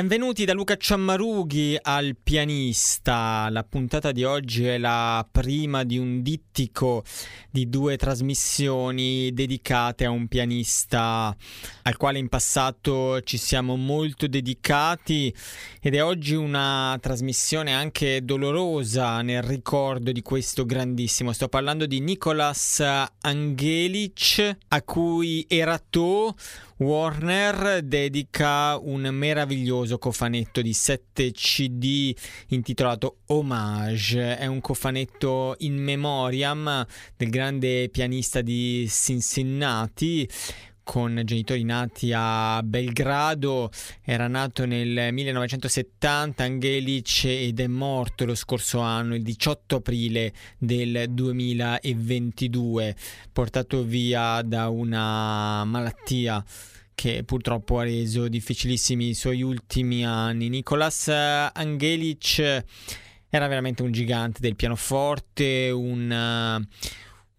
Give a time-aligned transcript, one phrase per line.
[0.00, 3.48] Benvenuti da Luca Ciammarughi al pianista.
[3.50, 7.04] La puntata di oggi è la prima di un dittico
[7.50, 11.36] di due trasmissioni dedicate a un pianista
[11.82, 15.34] al quale in passato ci siamo molto dedicati
[15.82, 21.34] ed è oggi una trasmissione anche dolorosa nel ricordo di questo grandissimo.
[21.34, 22.82] Sto parlando di Nicolas
[23.20, 26.36] Angelic a cui Erato
[26.80, 32.16] Warner dedica un meraviglioso cofanetto di 7 CD
[32.48, 34.38] intitolato Homage.
[34.38, 36.86] È un cofanetto in memoriam
[37.18, 40.26] del grande pianista di Cincinnati
[40.90, 43.70] con genitori nati a Belgrado,
[44.02, 51.06] era nato nel 1970 Angelic ed è morto lo scorso anno, il 18 aprile del
[51.10, 52.96] 2022,
[53.32, 56.44] portato via da una malattia
[57.00, 60.50] che purtroppo ha reso difficilissimi i suoi ultimi anni.
[60.50, 62.64] Nicolas Angelic
[63.30, 66.62] era veramente un gigante del pianoforte, un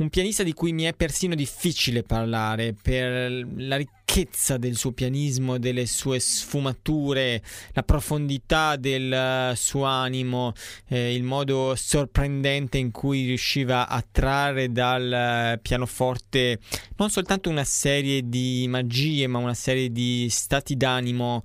[0.01, 5.59] un pianista di cui mi è persino difficile parlare per la ricchezza del suo pianismo,
[5.59, 7.41] delle sue sfumature,
[7.73, 10.53] la profondità del suo animo,
[10.87, 16.59] eh, il modo sorprendente in cui riusciva a trarre dal pianoforte
[16.97, 21.43] non soltanto una serie di magie, ma una serie di stati d'animo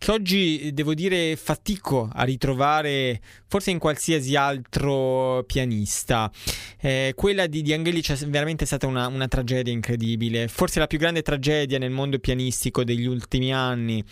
[0.00, 6.32] che oggi devo dire fatico a ritrovare forse in qualsiasi altro pianista.
[6.80, 10.96] Eh, quella di, di Angelic è veramente stata una, una, tragedia incredibile, forse la più
[10.96, 14.02] grande tragedia nel mondo pianistico degli ultimi anni,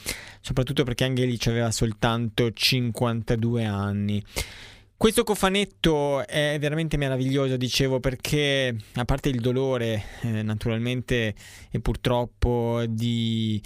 [0.43, 4.23] soprattutto perché Angelic aveva soltanto 52 anni.
[4.95, 11.35] Questo cofanetto è veramente meraviglioso, dicevo, perché a parte il dolore, eh, naturalmente,
[11.71, 13.63] e purtroppo di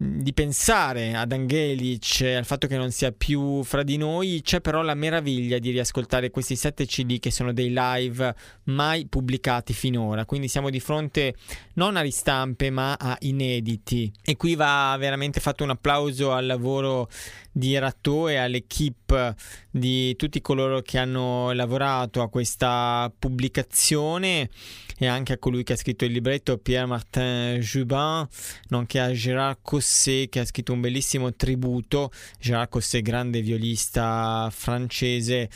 [0.00, 4.80] di pensare ad Angelic, al fatto che non sia più fra di noi, c'è però
[4.82, 8.32] la meraviglia di riascoltare questi sette CD che sono dei live
[8.64, 11.34] mai pubblicati finora, quindi siamo di fronte
[11.74, 14.12] non a ristampe ma a inediti.
[14.22, 17.08] E qui va veramente fatto un applauso al lavoro
[17.50, 19.34] di Ratto e all'equipe
[19.68, 24.48] di tutti coloro che hanno lavorato a questa pubblicazione
[24.98, 28.26] e anche a colui che ha scritto il libretto Pierre-Martin Jubin,
[28.68, 32.10] nonché a Gérard Cosset che ha scritto un bellissimo tributo,
[32.40, 35.48] Gérard Cosset grande violista francese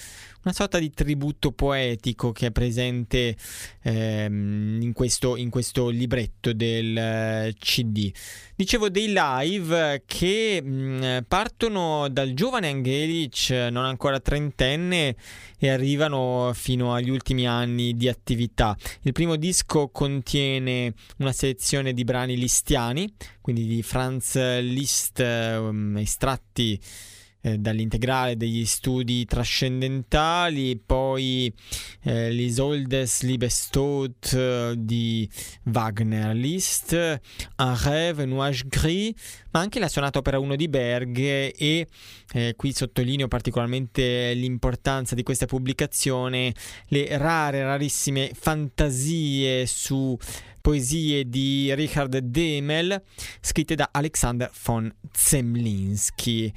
[0.44, 3.36] una sorta di tributo poetico che è presente
[3.82, 8.10] ehm, in, questo, in, questo, libretto del eh, CD.
[8.54, 15.16] Dicevo dei live che mh, mm, partono dal giovane Angelic, non ancora trentenne,
[15.58, 18.76] e arrivano fino agli ultimi anni di attività.
[19.02, 23.08] Il primo disco contiene una selezione di brani listiani,
[23.40, 26.80] quindi di Franz Liszt, um, estratti
[27.42, 31.52] eh, dall'integrale degli studi trascendentali, poi
[32.02, 35.28] eh, l'Isoldes Liebestod eh, di
[35.64, 39.12] Wagner Liszt, Un rêve nuage gris,
[39.50, 41.86] ma anche la sonata opera 1 di Berg e
[42.32, 46.54] eh, qui sottolineo particolarmente l'importanza di questa pubblicazione,
[46.88, 50.16] le rare, rarissime fantasie su
[50.60, 53.02] poesie di Richard Demel
[53.40, 56.52] scritte da Alexander von Zemlinsky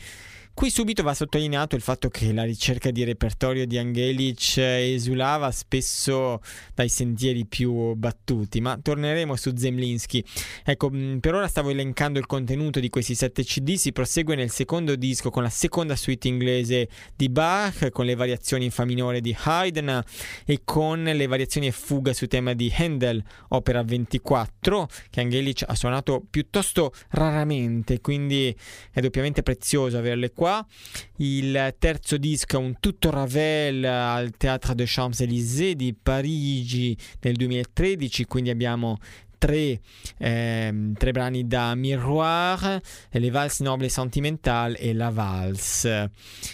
[0.56, 6.40] Qui subito va sottolineato il fatto che la ricerca di repertorio di Angelic esulava spesso
[6.74, 10.24] dai sentieri più battuti, ma torneremo su Zemlinsky.
[10.64, 14.50] Ecco, mm, per ora stavo elencando il contenuto di questi sette CD, si prosegue nel
[14.50, 16.88] secondo disco con la seconda suite inglese
[17.18, 20.04] di Bach, con le variazioni in Fa minore di Haydn
[20.46, 25.76] e con le variazioni e fuga su tema di Handel, opera 24, che Angelic ha
[25.76, 28.56] suonato piuttosto raramente, quindi
[28.94, 30.66] è doppiamente prezioso averle qua qua.
[31.18, 38.26] Il terzo disco è un tutto Ravel al Théâtre des Champs-Élysées di Parigi nel 2013,
[38.26, 38.98] quindi abbiamo
[39.38, 39.80] Tre,
[40.18, 42.80] eh, tre, brani da Miroir,
[43.12, 46.10] Le Valse Noble Sentimental e La Valse.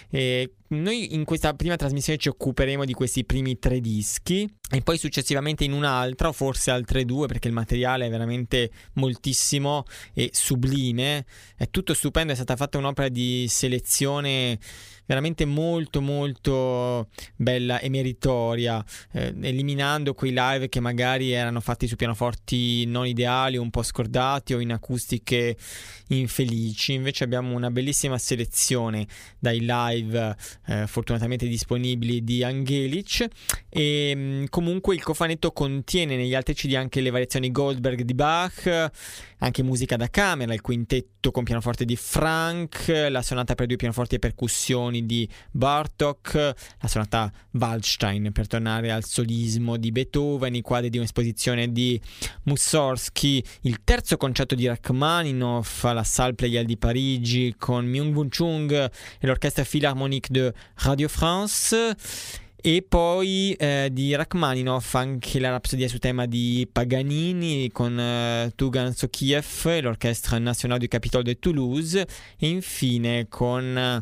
[0.09, 4.97] E noi in questa prima trasmissione ci occuperemo di questi primi tre dischi e poi
[4.97, 9.83] successivamente in un'altra o forse altre due perché il materiale è veramente moltissimo
[10.13, 11.25] e sublime.
[11.55, 14.59] È tutto stupendo, è stata fatta un'opera di selezione
[15.11, 18.81] veramente molto molto bella e meritoria,
[19.11, 24.53] eh, eliminando quei live che magari erano fatti su pianoforti non ideali, un po' scordati
[24.53, 25.57] o in acustiche
[26.07, 26.93] infelici.
[26.93, 29.05] Invece abbiamo una bellissima selezione
[29.37, 30.37] dai live
[30.71, 33.27] eh, fortunatamente disponibili di Angelic.
[33.69, 38.91] E mh, comunque il cofanetto contiene negli altri CD anche le variazioni Goldberg di Bach,
[39.43, 44.15] anche musica da camera, il quintetto con pianoforte di Frank, la sonata per due pianoforti
[44.15, 50.89] e percussioni di Bartok, la sonata Waldstein per tornare al solismo di Beethoven, i quadri
[50.89, 51.99] di un'esposizione di
[52.43, 59.27] Mussorgsky, il terzo concerto di Rachmaninoff, la Salle Pleyel di Parigi con Myung-Woo Chung e
[59.27, 61.95] l'Orchestra Philharmonique de Radio France
[62.61, 68.93] e poi eh, di Rachmaninoff anche la rapsodia su tema di Paganini con eh, Tugan
[68.93, 72.07] Sokiev e l'Orchestra Nationale du Capitole de Toulouse.
[72.37, 74.01] E infine con eh,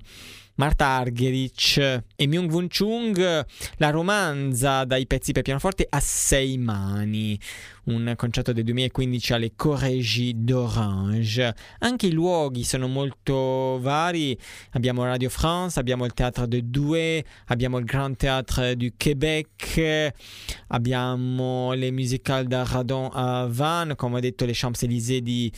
[0.60, 3.46] Marta Argerich e Myung Wun Chung,
[3.78, 7.40] la romanza dai pezzi per pianoforte a sei mani,
[7.86, 11.56] un concerto del 2015 alle Corrégies d'Orange.
[11.80, 14.38] Anche i luoghi sono molto vari,
[14.72, 20.14] abbiamo Radio France, abbiamo il Théâtre de Douai, abbiamo il Grand Théâtre du Québec,
[20.68, 25.50] abbiamo le musical da Radon a Vannes, come ho detto le Champs-Élysées di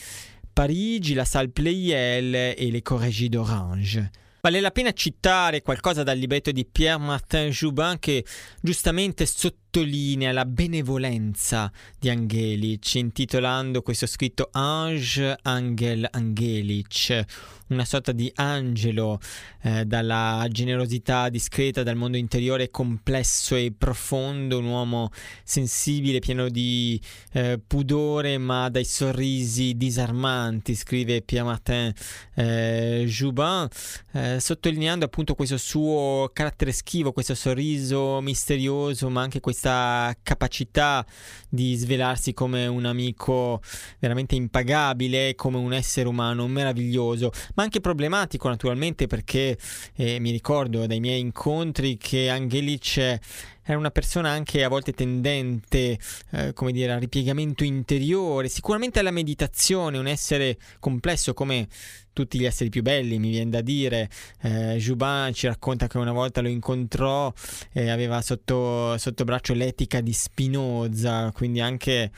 [0.52, 4.21] Parigi, la Salle Pleyel e le Corrégies d'Orange.
[4.44, 8.24] Vale la pena citare qualcosa dal libretto di Pierre Martin Joubin che
[8.60, 17.24] giustamente sottolinea la benevolenza di Angelic, intitolando questo scritto Ange Angel Angelic,
[17.68, 19.18] una sorta di angelo
[19.62, 25.08] eh, dalla generosità discreta, dal mondo interiore complesso e profondo, un uomo
[25.42, 27.00] sensibile, pieno di
[27.32, 31.92] eh, pudore, ma dai sorrisi disarmanti, scrive Pierre Martin
[32.34, 33.66] eh, Joubin,
[34.12, 39.61] eh, sottolineando appunto questo suo carattere schivo, questo sorriso misterioso, ma anche questa
[40.22, 41.04] capacità
[41.48, 43.60] di svelarsi come un amico
[43.98, 49.58] veramente impagabile, come un essere umano meraviglioso, ma anche problematico naturalmente perché
[49.96, 53.20] eh, mi ricordo dai miei incontri che Angelic
[53.64, 55.98] era una persona anche a volte tendente,
[56.32, 61.68] eh, come dire, al ripiegamento interiore, sicuramente alla meditazione, un essere complesso come
[62.12, 64.08] tutti gli esseri più belli, mi viene da dire.
[64.40, 67.32] Eh, Jubin ci racconta che una volta lo incontrò
[67.72, 72.10] e aveva sotto, sotto braccio l'etica di Spinoza, quindi anche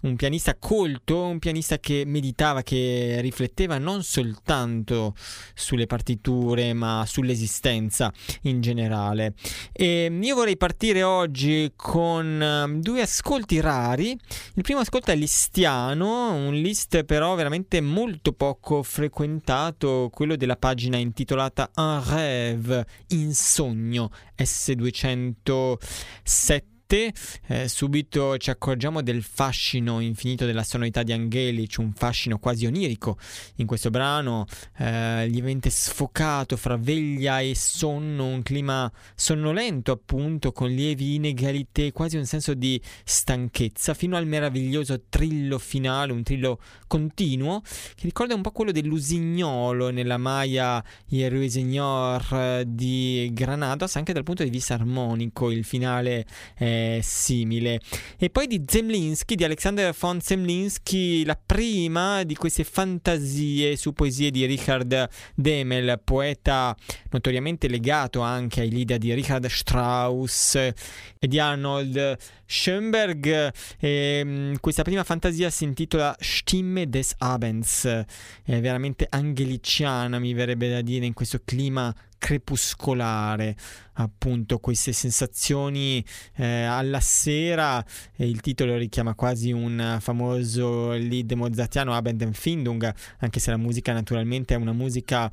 [0.00, 5.14] un pianista colto, un pianista che meditava, che rifletteva non soltanto
[5.54, 8.12] sulle partiture, ma sull'esistenza
[8.42, 9.34] in generale.
[9.72, 14.16] E io vorrei partire oggi con um, due ascolti rari.
[14.54, 20.96] Il primo ascolto è listiano, un list però veramente molto poco frequentato, quello della pagina
[20.96, 27.12] intitolata Un rêve, in sogno, S207 te,
[27.48, 33.18] eh, subito ci accorgiamo del fascino infinito della sonorità di Angelic, un fascino quasi onirico
[33.56, 34.46] in questo brano,
[34.78, 42.16] eh, lievemente sfocato fra veglia e sonno, un clima sonnolento appunto, con lievi inegalità, quasi
[42.16, 48.40] un senso di stanchezza, fino al meraviglioso trillo finale, un trillo continuo, che ricorda un
[48.40, 55.64] po' quello dell'usignolo nella Maya Ruiseñor di Granados, anche dal punto di vista armonico, il
[55.64, 57.80] finale è simile.
[58.18, 64.30] E poi di Zemlinsky, di Alexander von Zemlinsky, la prima di queste fantasie su poesie
[64.30, 66.76] di Richard Demel, poeta
[67.10, 70.74] notoriamente legato anche ai leader di Richard Strauss e
[71.18, 72.16] di Arnold
[72.46, 73.52] Schoenberg.
[73.78, 80.68] E, mm, questa prima fantasia si intitola Stimme des Abends, è veramente angeliciana, mi verrebbe
[80.68, 83.56] da dire, in questo clima crepuscolare,
[83.94, 86.04] appunto queste sensazioni
[86.36, 87.84] eh, alla sera,
[88.16, 94.54] e il titolo richiama quasi un famoso lead mozartiano Abendempfindung, anche se la musica naturalmente
[94.54, 95.30] è una musica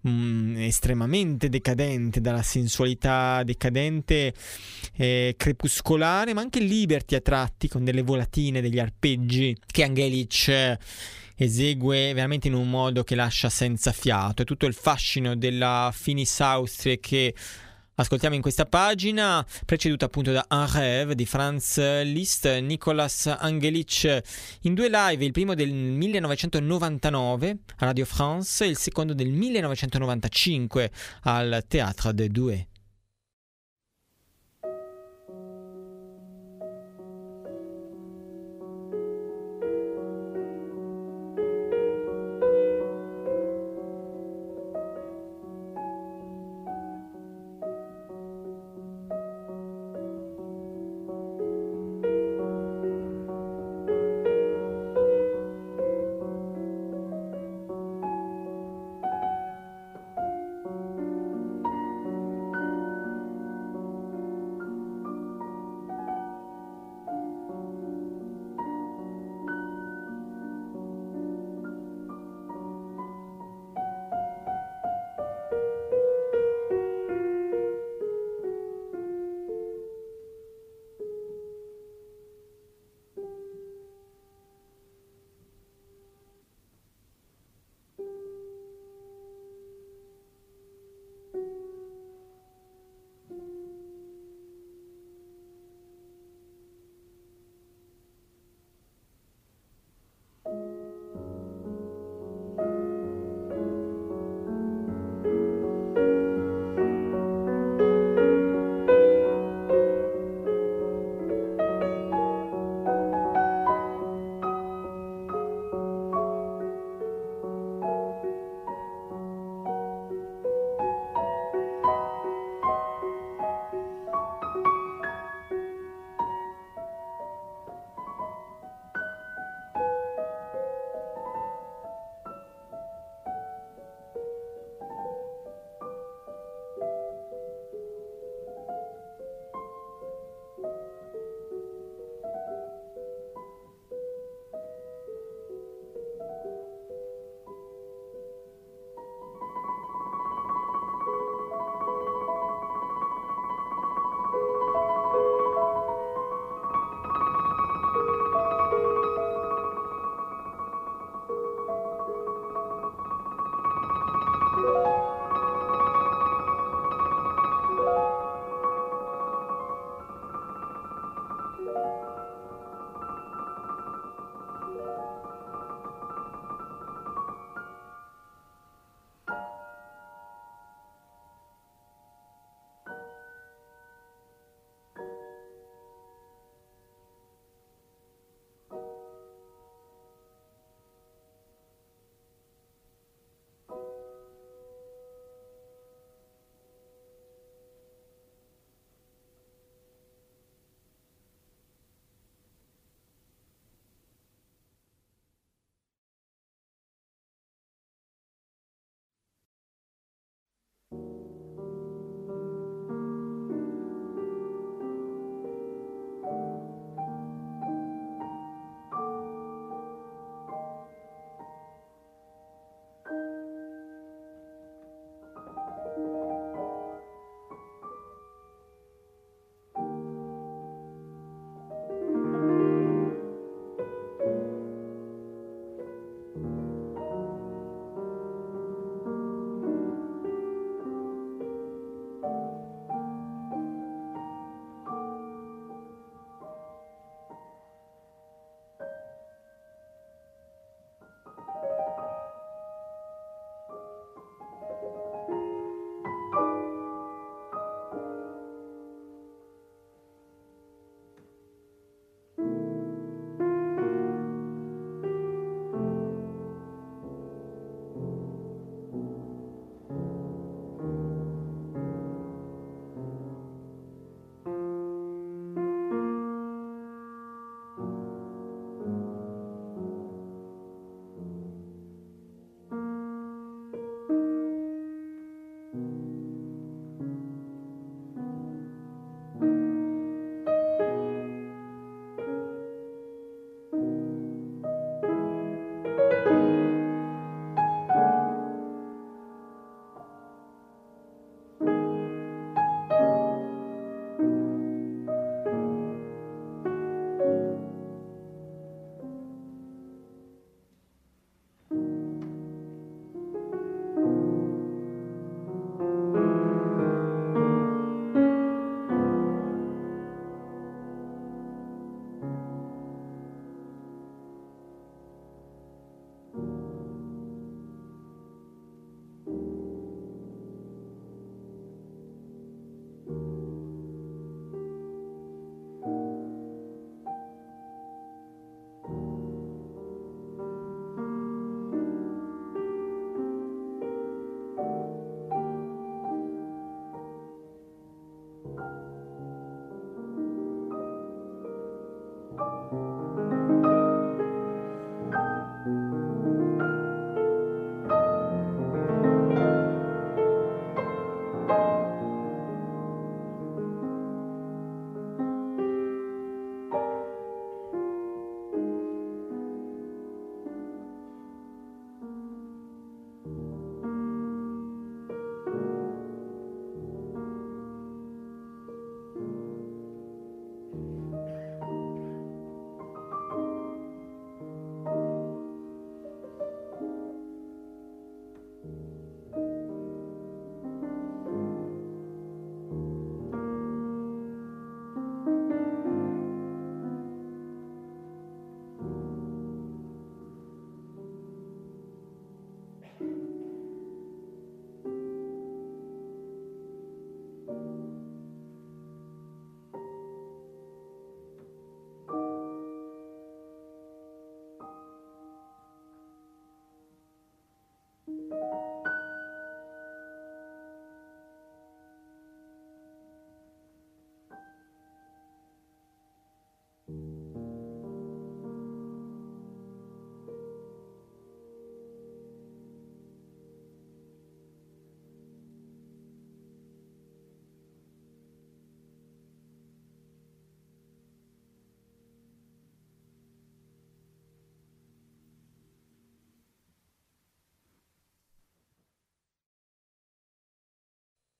[0.00, 4.34] mh, mm, estremamente decadente, dalla sensualità decadente,
[4.96, 10.78] eh, crepuscolare, ma anche liberty a tratti, con delle volatine, degli arpeggi che Angelic
[11.36, 14.42] esegue veramente in un modo che lascia senza fiato.
[14.42, 17.34] È tutto il fascino della Finis Austria che
[17.96, 24.22] ascoltiamo in questa pagina, preceduta appunto da Un rêve di Franz Liszt, Nicolas Angelic
[24.62, 30.90] in due live, il primo del 1999 a Radio France e il secondo del 1995
[31.22, 32.66] al Théâtre de Douai.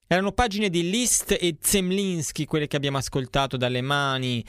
[0.06, 4.44] Erano pagine di Liszt e Zemlinsky, quelle che abbiamo ascoltato dalle mani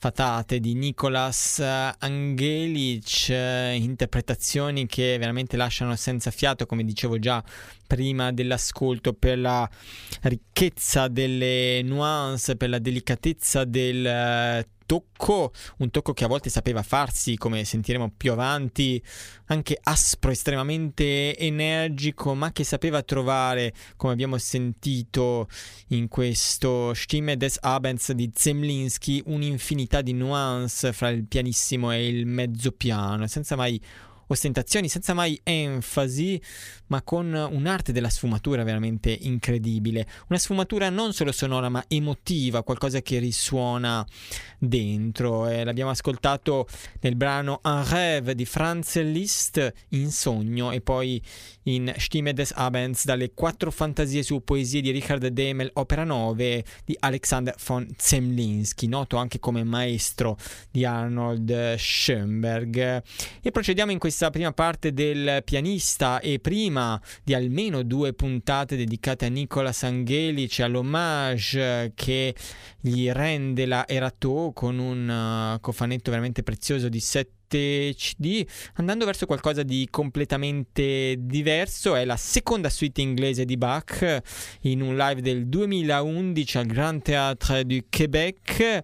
[0.00, 7.42] fatate di Nicolas Angelic, interpretazioni che veramente lasciano senza fiato, come dicevo già
[7.86, 9.68] prima dell'ascolto, per la
[10.22, 17.36] ricchezza delle nuance, per la delicatezza del tocco, un tocco che a volte sapeva farsi,
[17.36, 19.00] come sentiremo più avanti,
[19.48, 25.46] anche aspro, estremamente energico, ma che sapeva trovare, come abbiamo sentito
[25.88, 32.24] in questo Stimme des Abends di Zemlinsky, un'infinità di nuance fra il pianissimo e il
[32.24, 33.78] mezzo piano, senza mai
[34.28, 36.40] ostentazioni, senza mai enfasi,
[36.86, 40.06] ma con un'arte della sfumatura veramente incredibile.
[40.28, 44.06] Una sfumatura non solo sonora, ma emotiva, qualcosa che risuona
[44.58, 45.48] dentro.
[45.48, 46.66] Eh, l'abbiamo ascoltato
[47.00, 51.22] nel brano Un rêve di Franz Liszt in sogno e poi
[51.64, 56.96] in Stimme des Abends dalle quattro fantasie su poesie di Richard Demel, opera 9 di
[56.98, 60.36] Alexander von Zemlinsky, noto anche come maestro
[60.70, 63.02] di Arnold Schoenberg.
[63.42, 69.26] E procediamo in questa prima parte del pianista e prima di almeno due puntate dedicate
[69.26, 72.34] a Nicolas Angelic, all'hommage che
[72.80, 79.26] gli rende la Erato con un uh, cofanetto veramente prezioso di 7 CD, andando verso
[79.26, 81.94] qualcosa di completamente diverso.
[81.94, 84.22] È la seconda suite inglese di Bach
[84.62, 88.82] in un live del 2011 al Grand Théâtre du Québec.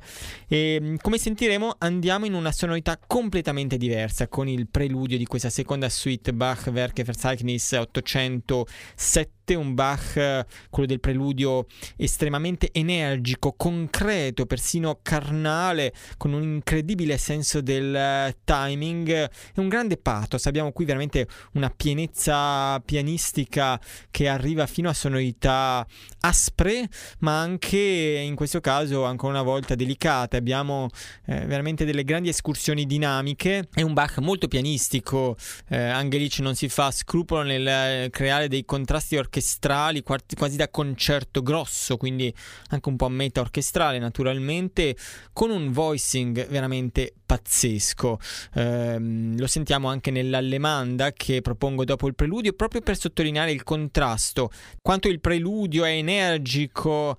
[0.48, 5.50] E mm, come sentiremo, andiamo in una sonorità completamente diversa con il preludio di questa
[5.50, 15.00] seconda suite Bach Werke Verzeichnis 807 un Bach, quello del preludio, estremamente energico, concreto, persino
[15.02, 20.46] carnale, con un incredibile senso del eh, timing e un grande pathos.
[20.46, 23.78] Abbiamo qui veramente una pienezza pianistica
[24.10, 25.86] che arriva fino a sonorità
[26.20, 30.38] aspre, ma anche in questo caso ancora una volta delicate.
[30.38, 30.88] Abbiamo
[31.26, 33.68] eh, veramente delle grandi escursioni dinamiche.
[33.70, 35.36] È un Bach molto pianistico.
[35.68, 40.68] Eh, Angelic non si fa scrupolo nel eh, creare dei contrasti orchestrali orchestrali, quasi da
[40.68, 42.32] concerto grosso, quindi
[42.68, 44.96] anche un po' meta orchestrale naturalmente,
[45.32, 48.18] con un voicing veramente pazzesco.
[48.54, 48.96] Eh,
[49.36, 55.08] lo sentiamo anche nell'allemanda che propongo dopo il preludio, proprio per sottolineare il contrasto, quanto
[55.08, 57.16] il preludio è energico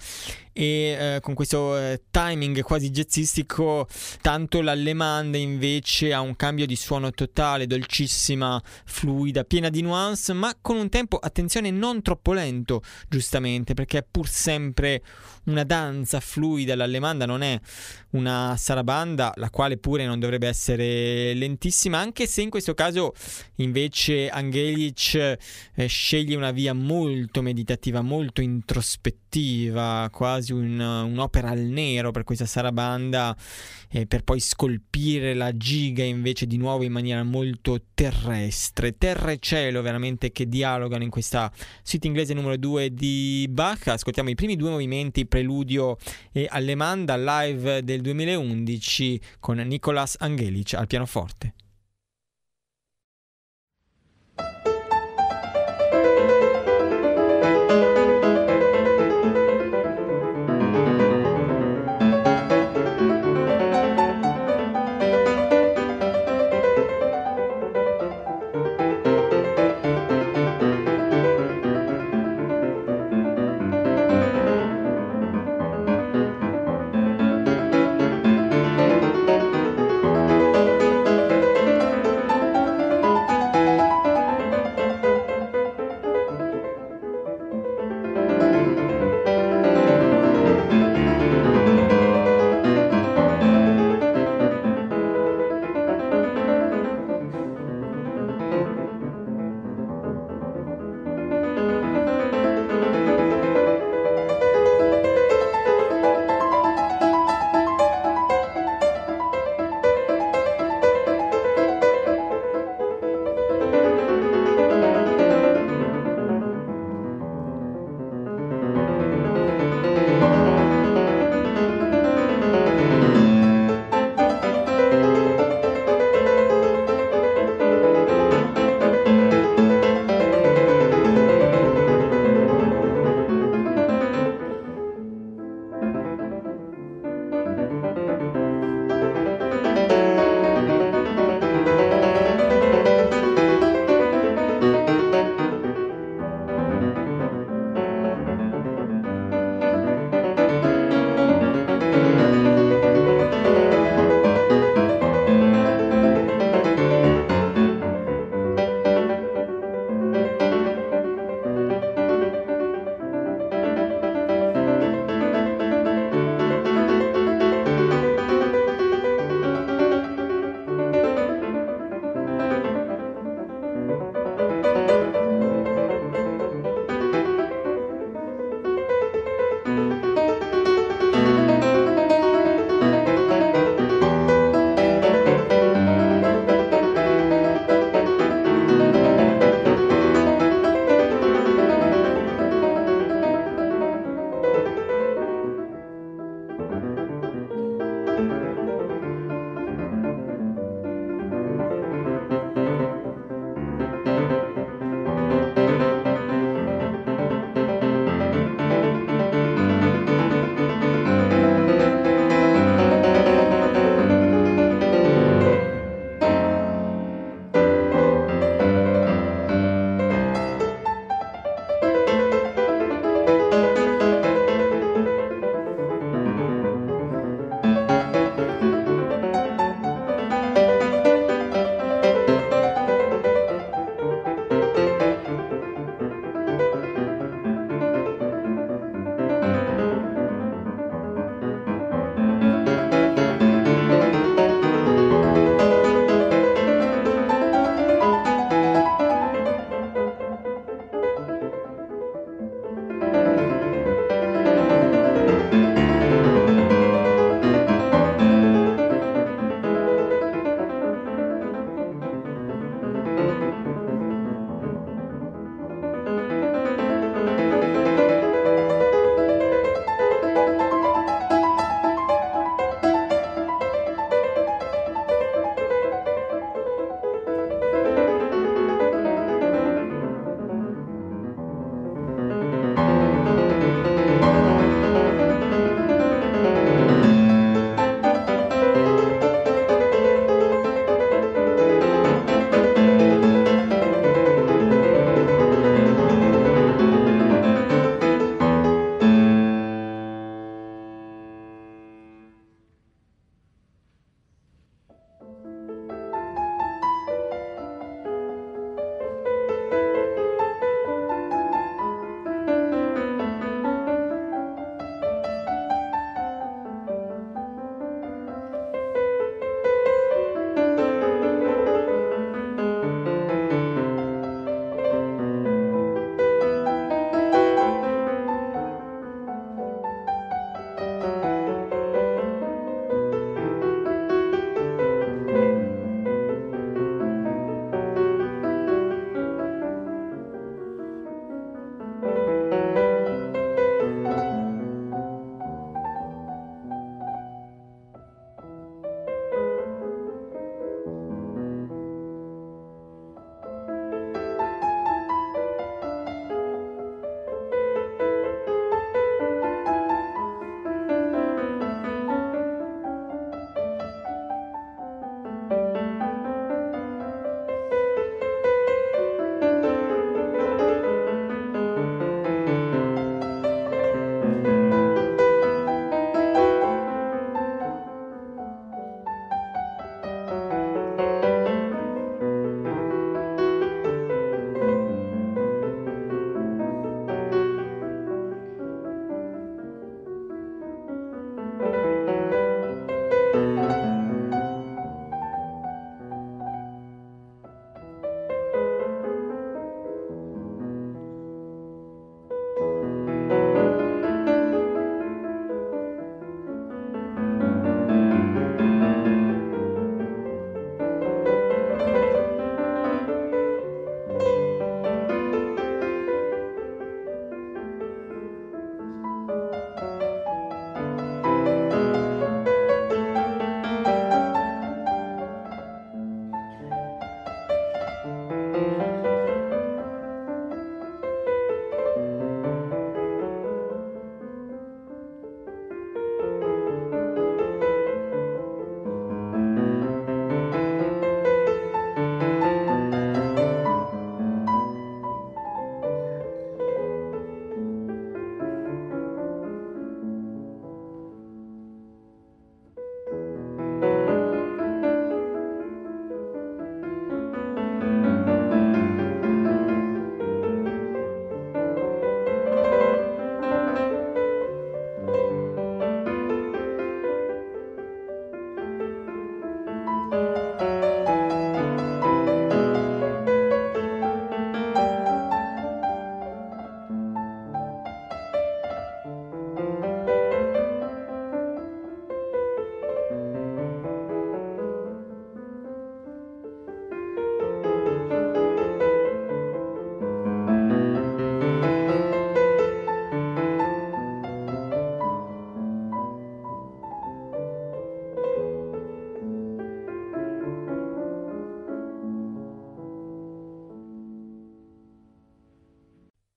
[0.58, 3.90] e eh, con questo eh, timing quasi jazzistico,
[4.22, 10.56] tanto l'allemande invece ha un cambio di suono totale, dolcissima, fluida, piena di nuance, ma
[10.62, 15.04] con un tempo, attenzione, non troppo lento, giustamente, perché è pur sempre
[15.46, 17.60] una danza fluida, l'allemanda non è
[18.12, 23.14] una sarabanda, la quale pure non dovrebbe essere lentissima, anche se in questo caso
[23.56, 25.16] invece Angelic
[25.76, 29.25] eh, sceglie una via molto meditativa, molto introspettiva,
[30.12, 33.36] quasi un, un'opera al nero per questa sarabanda,
[33.90, 39.40] eh, per poi scolpire la giga invece di nuovo in maniera molto terrestre, terra e
[39.40, 41.52] cielo veramente che dialogano in questa
[41.84, 43.88] suite inglese numero 2 di Bach.
[43.88, 45.98] Ascoltiamo i primi due movimenti, preludio
[46.32, 51.54] e allemanda live del 2011 con Nicolas Angelic al pianoforte.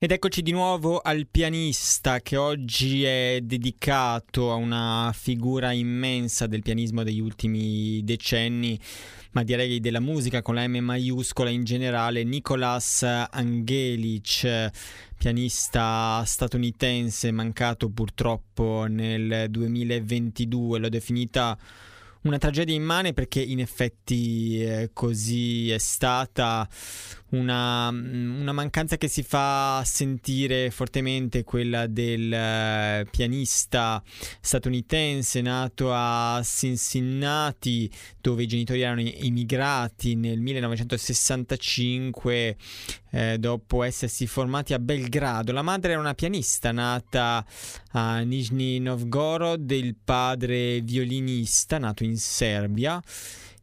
[0.09, 6.63] Ed eccoci di nuovo al pianista che oggi è dedicato a una figura immensa del
[6.63, 8.81] pianismo degli ultimi decenni,
[9.33, 14.71] ma direi della musica con la M maiuscola in generale, Nicolas Angelic,
[15.19, 21.55] pianista statunitense mancato purtroppo nel 2022, l'ho definita
[22.23, 26.69] una tragedia immane perché in effetti eh, così è stata
[27.31, 34.03] una, una, mancanza che si fa sentire fortemente quella del uh, pianista
[34.41, 42.57] statunitense nato a Cincinnati dove i genitori erano immigrati nel 1965
[43.11, 45.53] eh, dopo essersi formati a Belgrado.
[45.53, 47.45] La madre era una pianista nata
[47.93, 53.03] a Nizhny Novgorod, il padre violinista nato in Serbia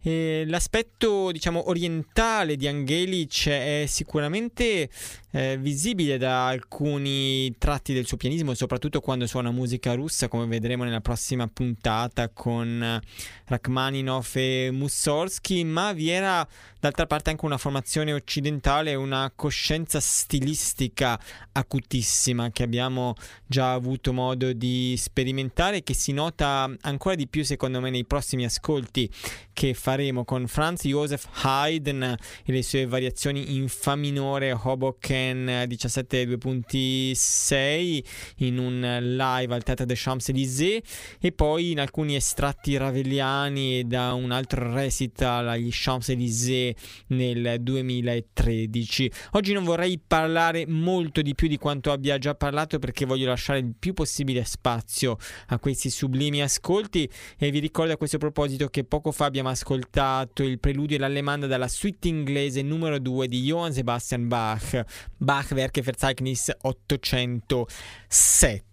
[0.05, 4.87] eh, l'aspetto, diciamo, orientale di Angelic è sicuramente
[5.35, 10.85] eh, visibile da alcuni tratti del suo pianismo, soprattutto quando suona musica russa, come vedremo
[10.85, 13.01] nella prossima puntata con
[13.43, 16.47] Rachmaninov e Mussorgsky, ma vi era
[16.79, 21.19] d'altra parte anche una formazione occidentale, una coscienza stilistica
[21.51, 27.81] acutissima che abbiamo già avuto modo di sperimentare, che si nota ancora di più secondo
[27.81, 29.11] me nei prossimi ascolti
[29.51, 38.03] che faremo con Franz Joseph Haydn e le sue variazioni in Fa minore Hoboken 17.2.6
[38.38, 38.79] in un
[39.15, 40.81] live al Teatro des Champs-Élysées
[41.19, 46.75] e poi in alcuni estratti raveliani da un altro recital agli Champs-Élysées
[47.07, 49.11] nel 2013.
[49.31, 53.59] Oggi non vorrei parlare molto di più di quanto abbia già parlato perché voglio lasciare
[53.59, 58.83] il più possibile spazio a questi sublimi ascolti e vi ricordo a questo proposito che
[58.83, 63.71] poco fa abbiamo ascoltato il preludio e l'allemanda dalla suite inglese numero 2 di Johann
[63.71, 64.83] Sebastian Bach,
[65.17, 68.63] Bach Werke Verzeichnis 807.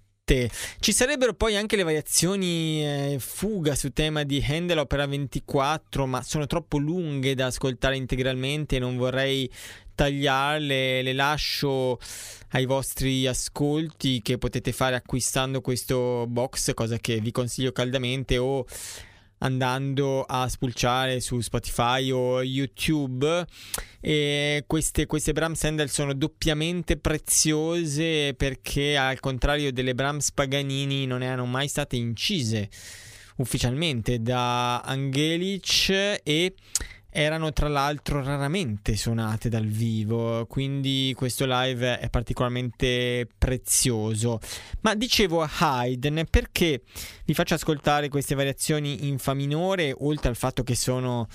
[0.78, 6.22] Ci sarebbero poi anche le variazioni eh, fuga su tema di Handel Opera 24, ma
[6.22, 9.50] sono troppo lunghe da ascoltare integralmente non vorrei
[9.94, 11.98] tagliarle, le lascio
[12.50, 18.64] ai vostri ascolti che potete fare acquistando questo box, cosa che vi consiglio caldamente o
[19.42, 23.44] andando a spulciare su Spotify o YouTube.
[24.00, 31.22] E queste, queste Brahms Handel sono doppiamente preziose perché al contrario delle Brahms Paganini non
[31.22, 32.68] erano mai state incise
[33.36, 36.54] ufficialmente da Angelic e
[37.14, 44.40] erano tra l'altro raramente suonate dal vivo, quindi questo live è particolarmente prezioso.
[44.80, 46.82] Ma dicevo a Haydn perché
[47.26, 51.28] vi faccio ascoltare queste variazioni in Fa minore, oltre al fatto che sono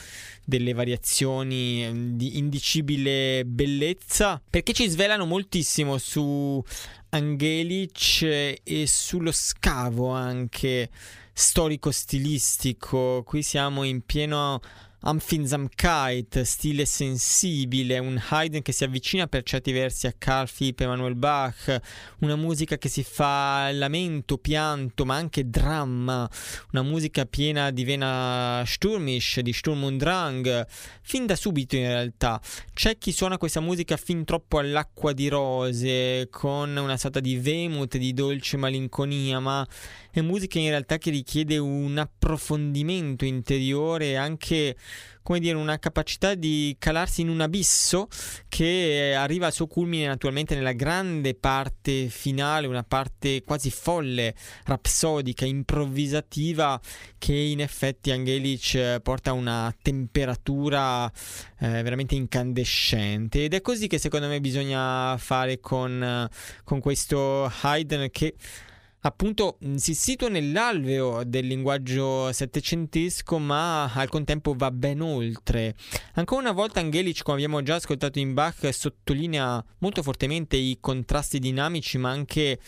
[0.44, 6.64] delle variazioni ehm, di indicibile bellezza, perché ci svelano moltissimo su
[7.10, 8.22] Angelic
[8.64, 10.90] e sullo scavo anche
[11.34, 13.22] storico-stilistico.
[13.24, 14.60] Qui siamo in pieno
[15.00, 21.14] Ampfinsamkeit, stile sensibile, un Haydn che si avvicina per certi versi a Carl Philipp Emanuel
[21.14, 21.80] Bach,
[22.22, 26.28] una musica che si fa lamento, pianto, ma anche dramma,
[26.72, 30.66] una musica piena di vena Sturmisch, di Sturm und Drang,
[31.04, 32.42] fin da subito in realtà.
[32.74, 37.98] C'è chi suona questa musica fin troppo all'acqua di rose, con una sorta di vemut,
[37.98, 39.66] di dolce malinconia, ma
[40.10, 44.76] è musica in realtà che richiede un approfondimento interiore anche
[45.28, 48.08] come dire, una capacità di calarsi in un abisso
[48.48, 55.44] che arriva al suo culmine naturalmente nella grande parte finale, una parte quasi folle, rapsodica,
[55.44, 56.80] improvvisativa,
[57.18, 61.12] che in effetti Angelic porta a una temperatura
[61.60, 63.44] eh, veramente incandescente.
[63.44, 66.30] Ed è così che secondo me bisogna fare con,
[66.64, 68.34] con questo Haydn che
[69.02, 75.76] appunto si situa nell'alveo del linguaggio settecentesco ma al contempo va ben oltre.
[76.14, 81.40] Ancora una volta Angelic, come abbiamo già ascoltato in Bach, sottolinea molto fortemente i contrasti
[81.40, 82.60] dinamici ma anche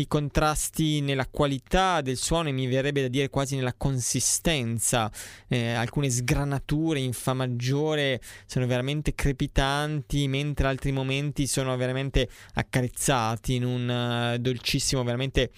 [0.00, 5.10] i contrasti nella qualità del suono e mi verrebbe da dire quasi nella consistenza.
[5.48, 13.54] Eh, alcune sgranature in Fa maggiore sono veramente crepitanti mentre altri momenti sono veramente accarezzati
[13.54, 15.50] in un uh, dolcissimo, veramente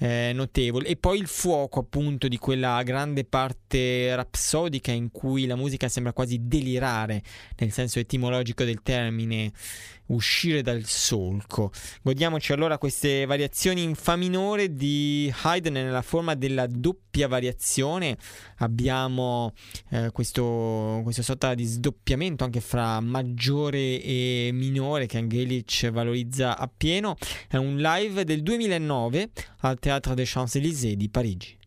[0.00, 0.88] eh, notevole.
[0.88, 6.12] E poi il fuoco, appunto, di quella grande parte rapsodica in cui la musica sembra
[6.12, 7.22] quasi delirare,
[7.58, 9.52] nel senso etimologico del termine,
[10.06, 11.70] uscire dal solco.
[12.02, 18.16] Godiamoci allora queste variazioni in Fa minore di Haydn nella forma della doppia variazione.
[18.58, 19.52] Abbiamo
[19.90, 27.16] eh, questo, questo sorta di sdoppiamento anche fra maggiore e minore che Angelic valorizza appieno.
[27.48, 31.59] È un live del 2009 al Théâtre des Champs-Élysées di Parigi.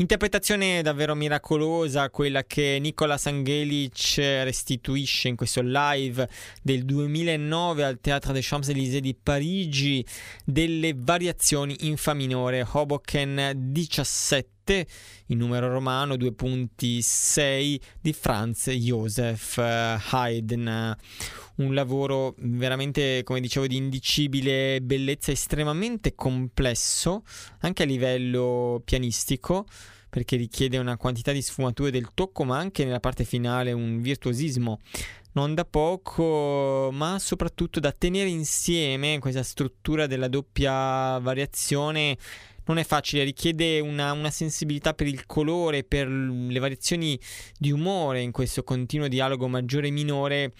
[0.00, 6.26] Interpretazione davvero miracolosa, quella che Nicolas Angelic restituisce in questo live
[6.62, 10.02] del 2009 al Théâtre des Champs-Élysées di Parigi,
[10.42, 20.96] delle variazioni in Fa minore, Hoboken 17 in numero romano 2.6 di Franz Joseph Haydn.
[21.56, 27.24] Un lavoro veramente, come dicevo, di indicibile bellezza, estremamente complesso,
[27.60, 29.66] anche a livello pianistico,
[30.08, 34.80] perché richiede una quantità di sfumature del tocco, ma anche nella parte finale un virtuosismo
[35.32, 42.16] non da poco, ma soprattutto da tenere insieme questa struttura della doppia variazione
[42.70, 47.18] non è facile, richiede una, una, sensibilità per il colore, per le variazioni
[47.58, 50.52] di umore in questo continuo dialogo maggiore e minore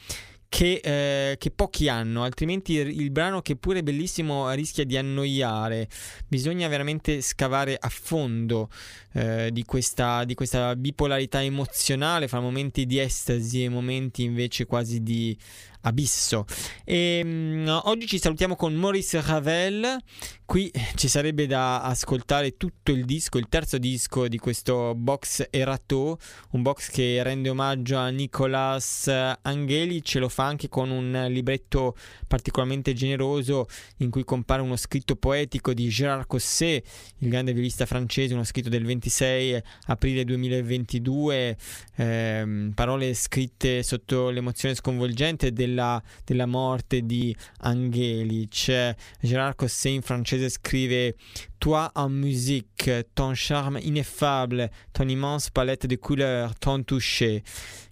[0.49, 5.89] che, eh, che, pochi hanno, altrimenti il brano che pure è bellissimo rischia di annoiare.
[6.27, 8.69] Bisogna veramente scavare a fondo
[9.13, 15.05] eh, di, questa, di, questa, bipolarità emozionale fra momenti di estasi e momenti invece quasi
[15.05, 15.39] di
[15.83, 16.45] abisso.
[16.85, 19.99] E, um, oggi ci salutiamo con Maurice Ravel.
[20.45, 26.19] Qui ci sarebbe da ascoltare tutto il disco, il terzo disco di questo box Erato,
[26.51, 29.07] un box che rende omaggio a Nicolas
[29.43, 33.69] Angeli, ce lo fa anche con un libretto particolarmente generoso
[33.99, 36.85] in cui compare uno scritto poetico di Gérard Cosset,
[37.19, 41.57] il grande violista francese, uno scritto del 26 aprile 2022,
[41.95, 48.95] ehm, parole scritte sotto l'emozione sconvolgente della, della morte di Angelic.
[49.21, 51.15] Gérard Cosset in francese scrive
[51.59, 57.43] Toi en musique, ton charme ineffable, ton immense palette de couleurs, ton toucher,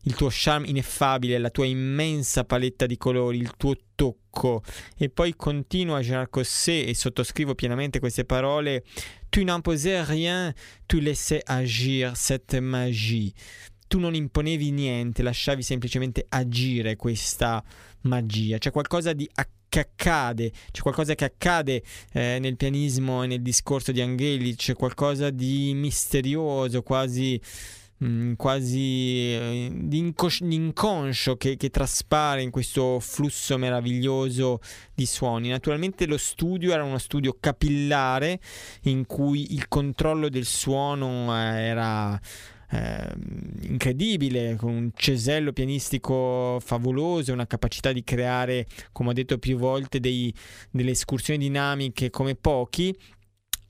[0.05, 4.63] il tuo charme ineffabile, la tua immensa paletta di colori, il tuo tocco.
[4.97, 8.85] E poi continua Gérard Cosset e sottoscrivo pienamente queste parole.
[9.29, 10.55] Tu n'imposais rien,
[10.87, 13.35] tu laissais agir cette magie.
[13.89, 17.65] Tu non imponevi niente, lasciavi semplicemente agire questa
[18.03, 18.59] magia.
[18.59, 21.83] C'è qualcosa di accadente che accade, c'è qualcosa che accade
[22.13, 27.41] eh, nel pianismo e nel discorso di Angeli, c'è qualcosa di misterioso, quasi,
[27.99, 34.61] mh, mm, quasi eh, di, incos- di, inconscio che, che, traspare in questo flusso meraviglioso
[34.95, 35.51] di suoni.
[35.51, 38.41] Naturalmente lo studio era uno studio capillare
[38.83, 42.19] in cui il controllo del suono eh, era
[42.71, 43.13] eh,
[43.63, 50.01] incredibile, con un cesello pianistico favoloso, una capacità di creare, come ho detto più volte,
[50.01, 50.33] dei,
[50.71, 52.97] delle escursioni dinamiche come pochi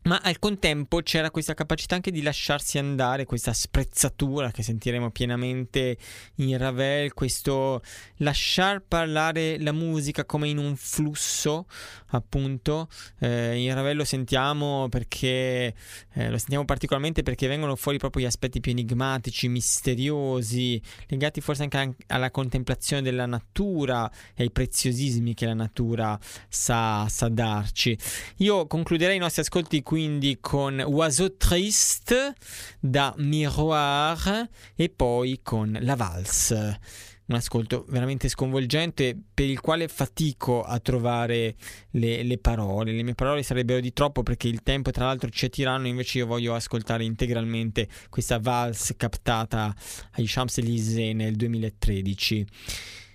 [0.09, 5.99] ma al contempo c'era questa capacità anche di lasciarsi andare, questa sprezzatura che sentiremo pienamente
[6.37, 7.83] in Ravel, questo
[8.17, 11.67] lasciar parlare la musica come in un flusso,
[12.07, 12.89] appunto.
[13.19, 15.75] Eh, in Ravel lo sentiamo perché
[16.15, 21.65] eh, lo sentiamo particolarmente perché vengono fuori proprio gli aspetti più enigmatici, misteriosi, legati forse
[21.65, 27.99] anche alla contemplazione della natura e ai preziosismi che la natura sa, sa darci.
[28.37, 32.33] Io concluderei i nostri ascolti qui quindi con Oiseau Triste
[32.79, 36.79] da Miroir e poi con La Valse.
[37.27, 41.57] Un ascolto veramente sconvolgente per il quale fatico a trovare
[41.91, 42.93] le, le, parole.
[42.93, 46.27] Le mie parole sarebbero di troppo perché il tempo tra l'altro ci tiranno, invece io
[46.27, 49.75] voglio ascoltare integralmente questa valse captata
[50.13, 52.47] ai Champs-Élysées nel 2013.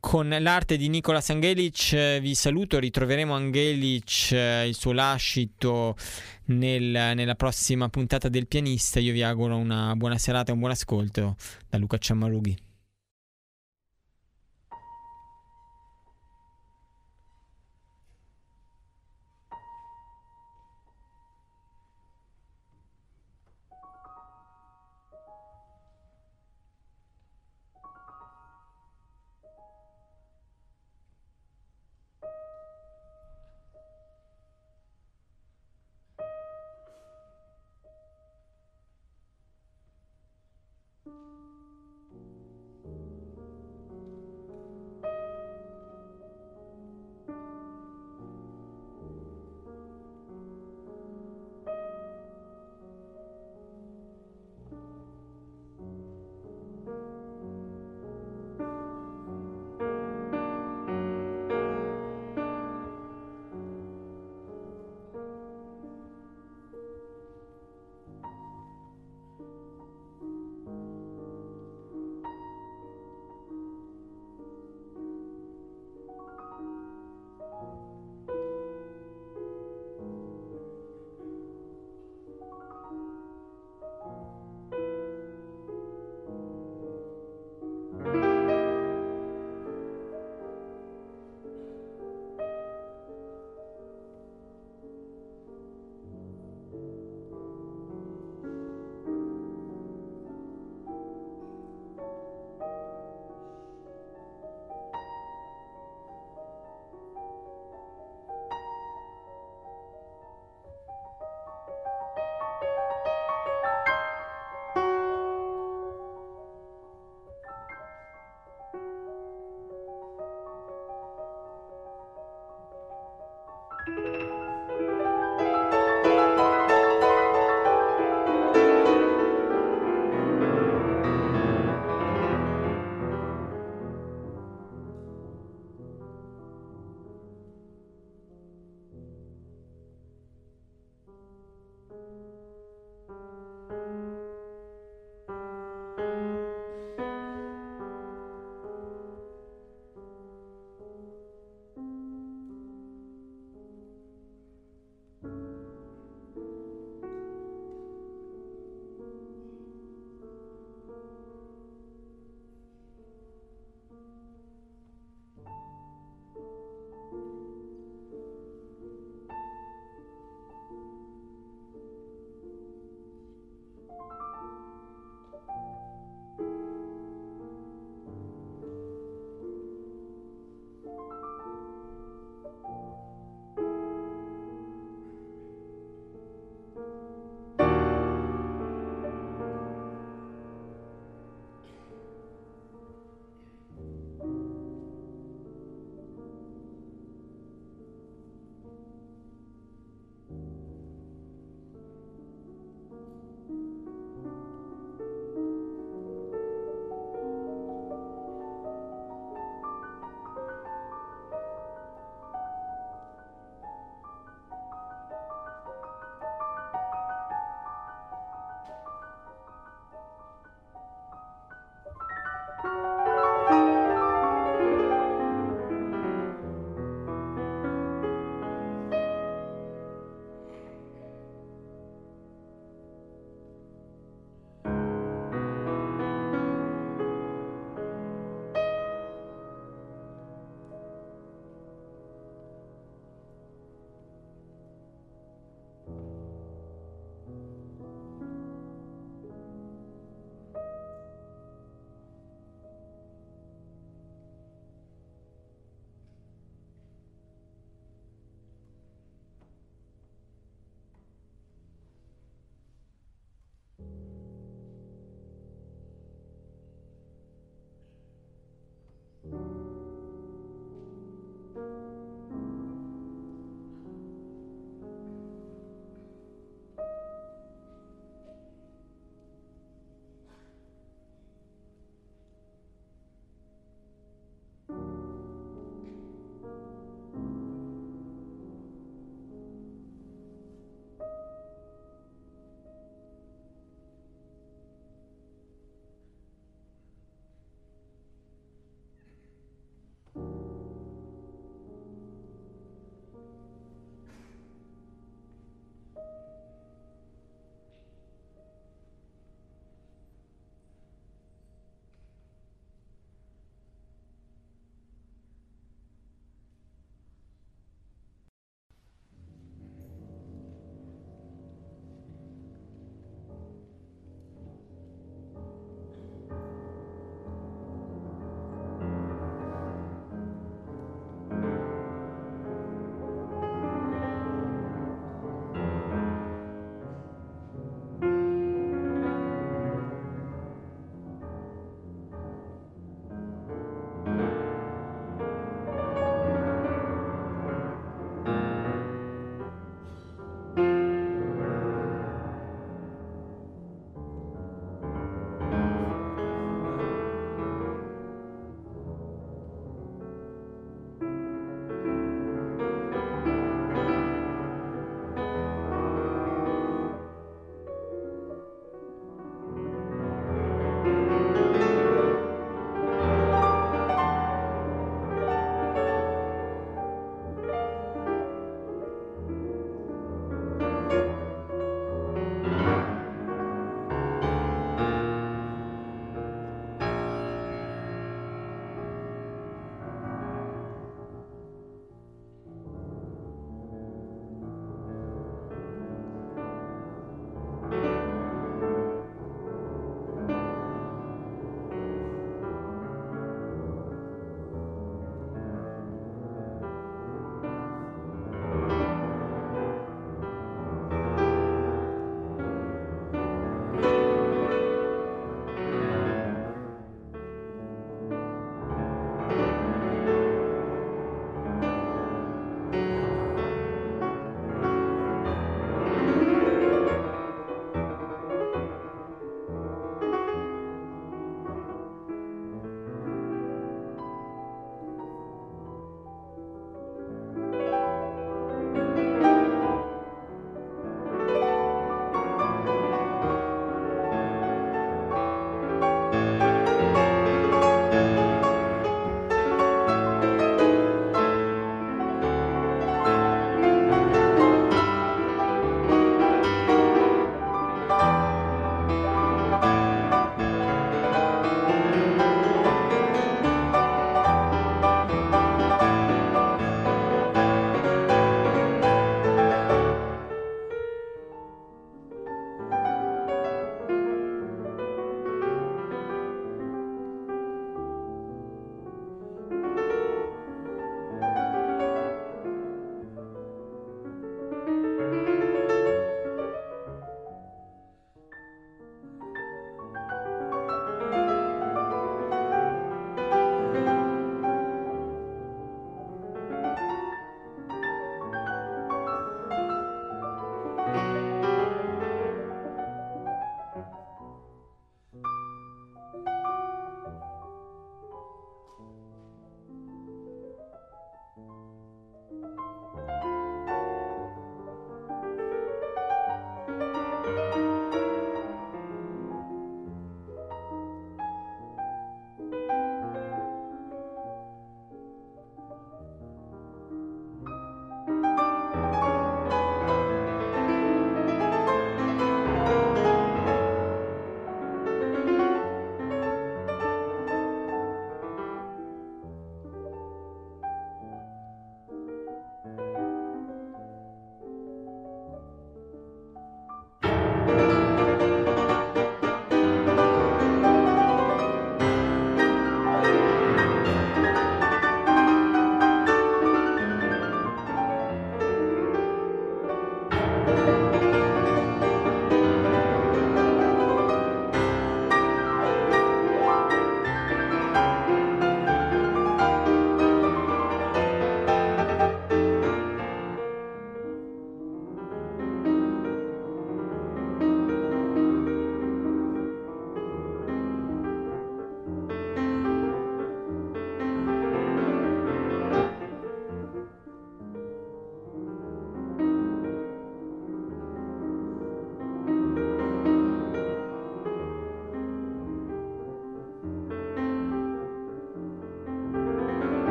[0.00, 5.96] Con l'arte di Nicolas Angelic eh, vi saluto, ritroveremo Angelic, eh, il suo lascito
[6.46, 9.00] nel, nella prossima puntata del pianista.
[9.00, 11.36] Io vi auguro una buona serata e un buon ascolto
[11.68, 12.67] da Luca Ciammarughi.